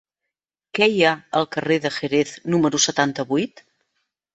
Què 0.77 0.87
hi 0.93 1.03
ha 1.03 1.11
al 1.41 1.47
carrer 1.57 1.79
de 1.85 1.95
Jerez 2.01 2.35
número 2.57 2.85
setanta-vuit? 2.91 3.69